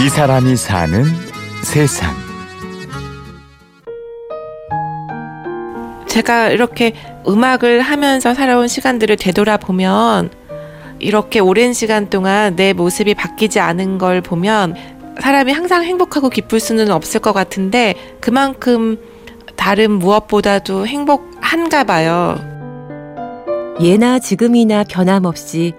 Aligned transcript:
이 0.00 0.08
사람이 0.08 0.54
사는 0.54 1.04
세상. 1.64 2.14
제가 6.06 6.50
이렇게 6.50 6.94
음악을 7.26 7.80
하면서 7.80 8.32
살아온 8.32 8.68
시간들을 8.68 9.16
되돌아보면 9.16 10.30
이렇게 11.00 11.40
오랜 11.40 11.72
시간 11.72 12.08
동안 12.10 12.54
내 12.54 12.72
모습이 12.74 13.14
바뀌지 13.14 13.58
않은 13.58 13.98
걸 13.98 14.20
보면 14.20 14.76
사람이 15.20 15.50
항상 15.52 15.82
행복하고 15.82 16.30
기쁠 16.30 16.60
수는 16.60 16.92
없을 16.92 17.18
것 17.18 17.32
같은데 17.32 17.96
그만큼 18.20 19.00
다른 19.56 19.90
무엇보다도 19.90 20.86
행복한가 20.86 21.82
봐요. 21.82 22.38
예나 23.80 24.20
지금이나 24.20 24.84
변함없이 24.84 25.72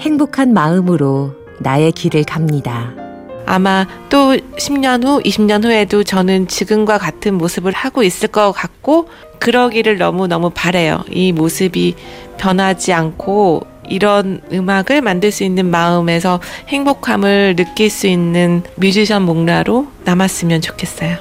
행복한 0.00 0.54
마음으로 0.54 1.34
나의 1.60 1.92
길을 1.92 2.24
갑니다. 2.24 3.07
아마 3.48 3.86
또 4.10 4.36
10년 4.36 5.04
후, 5.04 5.22
20년 5.22 5.64
후에도 5.64 6.04
저는 6.04 6.48
지금과 6.48 6.98
같은 6.98 7.34
모습을 7.34 7.72
하고 7.72 8.02
있을 8.02 8.28
것 8.28 8.52
같고, 8.52 9.08
그러기를 9.38 9.96
너무너무 9.96 10.50
바래요. 10.50 11.02
이 11.10 11.32
모습이 11.32 11.94
변하지 12.36 12.92
않고, 12.92 13.62
이런 13.88 14.42
음악을 14.52 15.00
만들 15.00 15.32
수 15.32 15.44
있는 15.44 15.70
마음에서 15.70 16.40
행복함을 16.68 17.56
느낄 17.56 17.88
수 17.88 18.06
있는 18.06 18.62
뮤지션 18.76 19.22
목라로 19.22 19.86
남았으면 20.04 20.60
좋겠어요. 20.60 21.16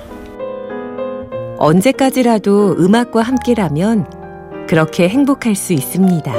언제까지라도 1.59 2.75
음악과 2.77 3.21
함께라면 3.21 4.05
그렇게 4.67 5.07
행복할 5.07 5.55
수 5.55 5.71
있습니다. 5.71 6.33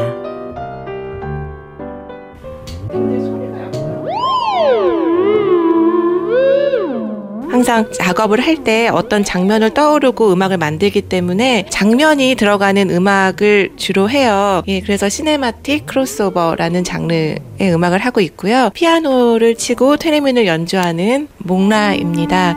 항상 7.59 7.91
작업을 7.91 8.39
할 8.41 8.59
때 8.63 8.89
어떤 8.89 9.25
장면을 9.25 9.75
떠오르고 9.75 10.33
음악을 10.33 10.59
만들기 10.59 11.03
때문에 11.03 11.67
장면이 11.71 12.37
들어가는 12.37 12.89
음악을 12.91 13.71
주로 13.77 14.09
해요. 14.09 14.63
예, 14.69 14.81
그래서 14.81 15.09
cinematic 15.09 15.87
크로스오버라는 15.87 16.85
장르의 16.85 17.39
음악을 17.61 17.99
하고 17.99 18.21
있고요. 18.21 18.71
피아노를 18.75 19.57
치고 19.57 19.97
테레민을 19.97 20.47
연주하는 20.47 21.27
몽라입니다. 21.39 22.57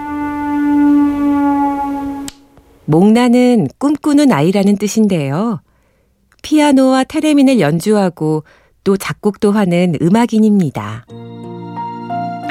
몽라는 2.86 3.70
꿈꾸는 3.80 4.32
아이라는 4.32 4.78
뜻인데요. 4.78 5.62
피아노와 6.44 7.06
테레민을 7.06 7.60
연주하고 7.60 8.44
또 8.84 8.98
작곡도 8.98 9.52
하는 9.52 9.96
음악인입니다. 10.00 11.06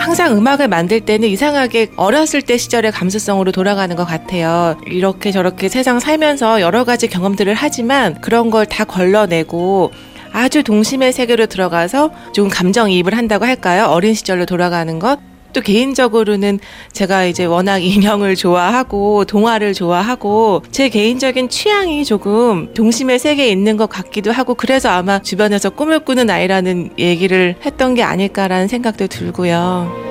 항상 0.01 0.37
음악을 0.37 0.67
만들 0.69 1.01
때는 1.01 1.29
이상하게 1.29 1.89
어렸을 1.97 2.41
때 2.43 2.57
시절의 2.57 2.91
감수성으로 2.91 3.53
돌아가는 3.53 3.95
것 3.95 4.05
같아요. 4.07 4.77
이렇게 4.87 5.31
저렇게 5.31 5.69
세상 5.69 6.01
살면서 6.01 6.61
여러 6.63 6.85
가지 6.85 7.07
경험들을 7.07 7.53
하지만 7.55 8.19
그런 8.21 8.51
걸 8.51 8.65
다 8.65 8.85
걸러내고 8.85 9.93
아주 10.33 10.63
동심의 10.63 11.13
세계로 11.13 11.47
들어가서 11.47 12.13
좀 12.33 12.49
감정이입을 12.49 13.17
한다고 13.17 13.45
할까요? 13.45 13.87
어린 13.87 14.15
시절로 14.15 14.47
돌아가는 14.47 14.99
것. 14.99 15.19
또 15.53 15.61
개인적으로는 15.61 16.59
제가 16.93 17.25
이제 17.25 17.45
워낙 17.45 17.79
인형을 17.85 18.37
좋아하고 18.37 19.25
동화를 19.25 19.75
좋아하고 19.75 20.63
제 20.71 20.89
개인적인 20.89 21.49
취향이 21.49 22.05
조금 22.05 22.73
동심의 22.75 23.19
세계에 23.19 23.49
있는 23.49 23.77
것 23.77 23.89
같기도 23.89 24.33
하고 24.33 24.55
그래서 24.55 24.89
아마 24.91 25.21
주변에서 25.21 25.71
꿈을 25.71 26.01
꾸는 26.01 26.31
아이라는 26.31 26.91
얘기를 26.99 27.57
했던 27.65 27.95
게 27.95 28.03
아닐까라는 28.03 28.69
생각도 28.69 29.07
들고요. 29.07 30.11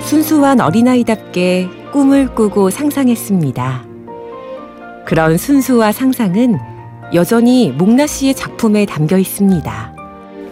순수한 0.00 0.60
어린아이답게 0.60 1.68
꿈을 1.92 2.34
꾸고 2.34 2.70
상상했습니다. 2.70 3.84
그런 5.04 5.36
순수와 5.38 5.92
상상은 5.92 6.58
여전히 7.14 7.70
목나 7.70 8.06
씨의 8.06 8.34
작품에 8.34 8.86
담겨 8.86 9.16
있습니다. 9.18 9.94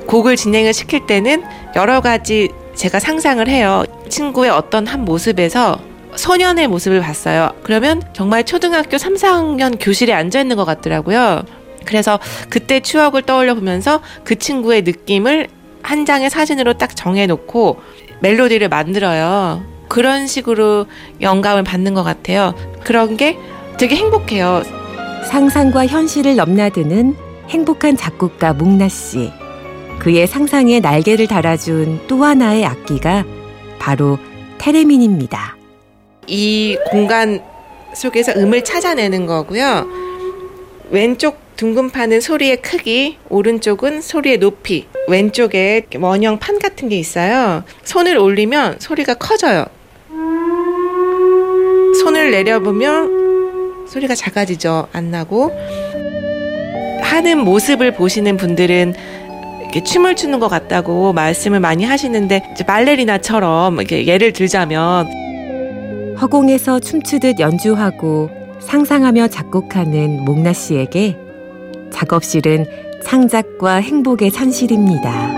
곡을 0.06 0.36
진행을 0.36 0.72
시킬 0.72 1.06
때는 1.06 1.42
여러 1.76 2.00
가지 2.00 2.50
제가 2.84 3.00
상상을 3.00 3.48
해요. 3.48 3.82
친구의 4.10 4.50
어떤 4.50 4.86
한 4.86 5.06
모습에서 5.06 5.80
소년의 6.16 6.68
모습을 6.68 7.00
봤어요. 7.00 7.54
그러면 7.62 8.02
정말 8.12 8.44
초등학교 8.44 8.98
3, 8.98 9.14
4학년 9.14 9.78
교실에 9.80 10.12
앉아 10.12 10.42
있는 10.42 10.54
것 10.56 10.66
같더라고요. 10.66 11.44
그래서 11.86 12.20
그때 12.50 12.80
추억을 12.80 13.22
떠올려 13.22 13.54
보면서 13.54 14.02
그 14.22 14.38
친구의 14.38 14.82
느낌을 14.82 15.48
한 15.82 16.04
장의 16.04 16.28
사진으로 16.28 16.74
딱 16.74 16.94
정해놓고 16.94 17.80
멜로디를 18.20 18.68
만들어요. 18.68 19.64
그런 19.88 20.26
식으로 20.26 20.84
영감을 21.22 21.62
받는 21.62 21.94
것 21.94 22.02
같아요. 22.02 22.54
그런 22.84 23.16
게 23.16 23.38
되게 23.78 23.96
행복해요. 23.96 24.62
상상과 25.30 25.86
현실을 25.86 26.36
넘나드는 26.36 27.16
행복한 27.48 27.96
작곡가 27.96 28.52
묵나 28.52 28.90
씨. 28.90 29.32
그의 29.98 30.26
상상에 30.26 30.80
날개를 30.80 31.26
달아준 31.26 32.06
또 32.06 32.24
하나의 32.24 32.64
악기가 32.66 33.24
바로 33.78 34.18
테레민입니다. 34.58 35.56
이 36.26 36.76
공간 36.90 37.42
속에서 37.94 38.32
음을 38.36 38.64
찾아내는 38.64 39.26
거고요. 39.26 39.86
왼쪽 40.90 41.38
둥근판은 41.56 42.20
소리의 42.20 42.60
크기, 42.62 43.16
오른쪽은 43.28 44.00
소리의 44.00 44.38
높이. 44.38 44.86
왼쪽에 45.08 45.86
원형 45.98 46.38
판 46.38 46.58
같은 46.58 46.88
게 46.88 46.98
있어요. 46.98 47.62
손을 47.84 48.18
올리면 48.18 48.76
소리가 48.80 49.14
커져요. 49.14 49.64
손을 52.00 52.32
내려보면 52.32 53.86
소리가 53.86 54.14
작아지죠. 54.14 54.88
안 54.92 55.10
나고. 55.10 55.52
하는 57.02 57.38
모습을 57.38 57.92
보시는 57.92 58.36
분들은 58.36 58.94
이렇게 59.74 59.82
춤을 59.82 60.14
추는 60.14 60.38
것 60.38 60.48
같다고 60.48 61.12
말씀을 61.12 61.58
많이 61.58 61.84
하시는데 61.84 62.54
발레리나처럼 62.64 63.74
이렇게 63.74 64.06
예를 64.06 64.32
들자면 64.32 65.08
허공에서 66.20 66.78
춤추듯 66.78 67.40
연주하고 67.40 68.30
상상하며 68.60 69.28
작곡하는 69.28 70.24
목나 70.24 70.52
씨에게 70.52 71.18
작업실은 71.90 72.66
창작과 73.04 73.76
행복의 73.76 74.30
산실입니다. 74.30 75.34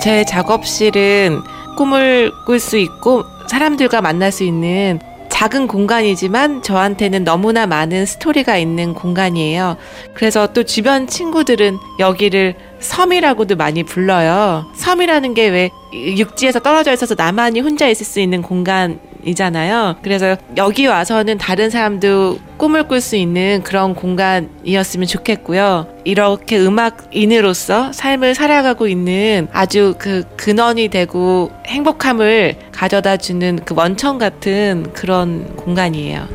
제 0.00 0.24
작업실은 0.24 1.38
꿈을 1.76 2.32
꿀 2.44 2.58
수 2.58 2.76
있고 2.76 3.22
사람들과 3.48 4.00
만날 4.00 4.32
수 4.32 4.42
있는 4.42 4.98
작은 5.38 5.68
공간이지만 5.68 6.62
저한테는 6.64 7.22
너무나 7.22 7.68
많은 7.68 8.06
스토리가 8.06 8.56
있는 8.58 8.92
공간이에요. 8.92 9.76
그래서 10.12 10.48
또 10.52 10.64
주변 10.64 11.06
친구들은 11.06 11.78
여기를 12.00 12.56
섬이라고도 12.80 13.54
많이 13.54 13.84
불러요. 13.84 14.66
섬이라는 14.74 15.34
게 15.34 15.48
왜 15.50 15.70
육지에서 15.94 16.58
떨어져 16.58 16.92
있어서 16.92 17.14
나만이 17.16 17.60
혼자 17.60 17.86
있을 17.86 18.04
수 18.04 18.18
있는 18.18 18.42
공간 18.42 18.98
이잖아요. 19.28 19.96
그래서 20.02 20.36
여기 20.56 20.86
와서는 20.86 21.38
다른 21.38 21.70
사람도 21.70 22.38
꿈을 22.56 22.88
꿀 22.88 23.00
수 23.00 23.16
있는 23.16 23.62
그런 23.62 23.94
공간이었으면 23.94 25.06
좋겠고요. 25.06 25.86
이렇게 26.04 26.58
음악인으로서 26.58 27.92
삶을 27.92 28.34
살아가고 28.34 28.88
있는 28.88 29.48
아주 29.52 29.94
그 29.98 30.24
근원이 30.36 30.88
되고 30.88 31.50
행복함을 31.66 32.56
가져다 32.72 33.16
주는 33.16 33.58
그 33.64 33.74
원천 33.76 34.18
같은 34.18 34.92
그런 34.92 35.54
공간이에요. 35.56 36.26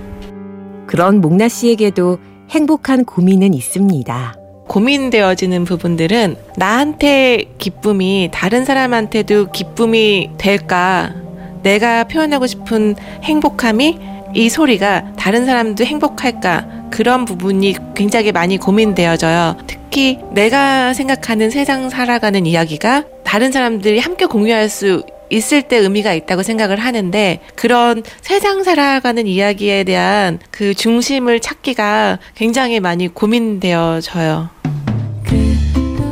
그런 0.87 1.21
목나 1.21 1.47
씨에게도 1.47 2.19
행복한 2.49 3.03
고민은 3.03 3.53
있습니다. 3.53 4.35
고민되어지는 4.67 5.65
부분들은 5.65 6.35
나한테 6.57 7.43
기쁨이 7.57 8.29
다른 8.31 8.65
사람한테도 8.65 9.51
기쁨이 9.51 10.29
될까? 10.37 11.22
내가 11.63 12.03
표현하고 12.03 12.45
싶은 12.45 12.95
행복함이 13.23 13.99
이 14.35 14.49
소리가 14.49 15.13
다른 15.15 15.45
사람도 15.45 15.83
행복할까? 15.85 16.89
그런 16.91 17.25
부분이 17.25 17.75
굉장히 17.95 18.31
많이 18.31 18.57
고민되어져요. 18.57 19.57
특히 19.67 20.19
내가 20.31 20.93
생각하는 20.93 21.49
세상 21.49 21.89
살아가는 21.89 22.45
이야기가 22.45 23.05
다른 23.23 23.51
사람들이 23.51 23.99
함께 23.99 24.25
공유할 24.25 24.69
수 24.69 25.03
있을 25.29 25.63
때 25.63 25.77
의미가 25.77 26.13
있다고 26.13 26.43
생각을 26.43 26.79
하는데 26.79 27.39
그런 27.55 28.03
세상 28.21 28.63
살아가는 28.63 29.25
이야기에 29.25 29.83
대한 29.85 30.39
그 30.51 30.75
중심을 30.75 31.39
찾기가 31.39 32.19
굉장히 32.35 32.79
많이 32.79 33.07
고민되어져요. 33.07 34.49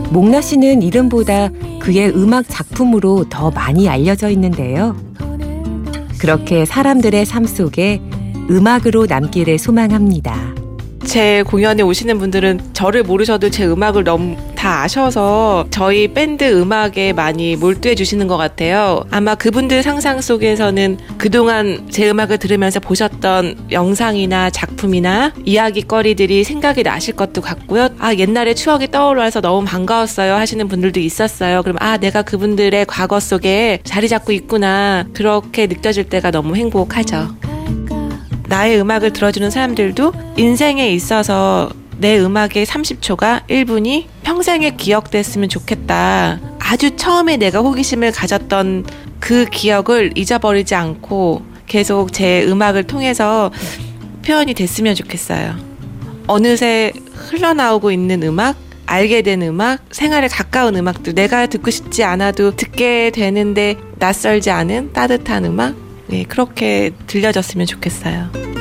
목나 0.09 0.41
씨는 0.41 0.81
이름보다 0.81 1.49
그의 1.79 2.09
음악 2.09 2.45
작품으로 2.47 3.29
더 3.29 3.51
많이 3.51 3.87
알려져 3.87 4.29
있는데요. 4.29 4.95
그렇게 6.21 6.65
사람들의 6.65 7.25
삶 7.25 7.47
속에 7.47 7.99
음악으로 8.47 9.07
남기를 9.07 9.57
소망합니다. 9.57 10.53
제 11.03 11.41
공연에 11.41 11.81
오시는 11.81 12.19
분들은 12.19 12.59
저를 12.73 13.01
모르셔도 13.01 13.49
제 13.49 13.65
음악을 13.65 14.03
너무 14.03 14.37
다 14.61 14.83
아셔서 14.83 15.65
저희 15.71 16.07
밴드 16.07 16.43
음악에 16.43 17.13
많이 17.13 17.55
몰두해 17.55 17.95
주시는 17.95 18.27
것 18.27 18.37
같아요. 18.37 19.03
아마 19.09 19.33
그분들 19.33 19.81
상상 19.81 20.21
속에서는 20.21 20.99
그동안 21.17 21.87
제 21.89 22.07
음악을 22.07 22.37
들으면서 22.37 22.79
보셨던 22.79 23.69
영상이나 23.71 24.51
작품이나 24.51 25.33
이야기거리들이 25.45 26.43
생각이 26.43 26.83
나실 26.83 27.15
것도 27.15 27.41
같고요. 27.41 27.89
아, 27.97 28.13
옛날에 28.13 28.53
추억이 28.53 28.91
떠올라서 28.91 29.41
너무 29.41 29.65
반가웠어요 29.65 30.35
하시는 30.35 30.67
분들도 30.67 30.99
있었어요. 30.99 31.63
그럼 31.63 31.77
아, 31.79 31.97
내가 31.97 32.21
그분들의 32.21 32.85
과거 32.85 33.19
속에 33.19 33.79
자리 33.83 34.07
잡고 34.07 34.31
있구나. 34.31 35.05
그렇게 35.13 35.65
느껴질 35.65 36.03
때가 36.03 36.29
너무 36.29 36.55
행복하죠. 36.55 37.29
나의 38.47 38.79
음악을 38.79 39.11
들어주는 39.11 39.49
사람들도 39.49 40.13
인생에 40.37 40.91
있어서 40.91 41.71
내 42.01 42.19
음악의 42.19 42.65
30초가 42.65 43.45
1분이 43.47 44.05
평생에 44.23 44.71
기억됐으면 44.71 45.49
좋겠다. 45.49 46.39
아주 46.57 46.95
처음에 46.95 47.37
내가 47.37 47.59
호기심을 47.59 48.11
가졌던 48.11 48.87
그 49.19 49.45
기억을 49.45 50.11
잊어버리지 50.15 50.73
않고 50.73 51.43
계속 51.67 52.11
제 52.11 52.43
음악을 52.47 52.85
통해서 52.85 53.51
표현이 54.25 54.55
됐으면 54.55 54.95
좋겠어요. 54.95 55.55
어느새 56.25 56.91
흘러나오고 57.13 57.91
있는 57.91 58.23
음악, 58.23 58.57
알게 58.87 59.21
된 59.21 59.43
음악, 59.43 59.81
생활에 59.91 60.27
가까운 60.27 60.75
음악들, 60.75 61.13
내가 61.13 61.45
듣고 61.45 61.69
싶지 61.69 62.03
않아도 62.03 62.55
듣게 62.55 63.11
되는데 63.11 63.75
낯설지 63.99 64.49
않은 64.49 64.93
따뜻한 64.93 65.45
음악, 65.45 65.75
네, 66.07 66.23
그렇게 66.23 66.89
들려졌으면 67.05 67.67
좋겠어요. 67.67 68.60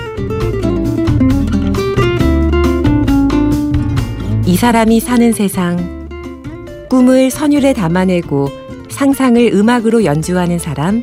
사람이 4.61 5.01
사는 5.01 5.33
세상. 5.33 6.07
꿈을 6.91 7.31
선율에 7.31 7.73
담아내고 7.73 8.51
상상을 8.91 9.55
음악으로 9.55 10.05
연주하는 10.05 10.59
사람. 10.59 11.03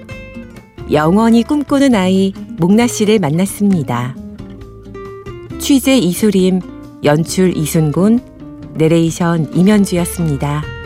영원히 0.92 1.42
꿈꾸는 1.42 1.96
아이 1.96 2.34
목나 2.60 2.86
씨를 2.86 3.18
만났습니다. 3.18 4.16
취재 5.58 5.98
이수림, 5.98 6.62
연출 7.04 7.58
이순곤, 7.58 8.20
내레이션 8.76 9.52
임현주였습니다. 9.56 10.77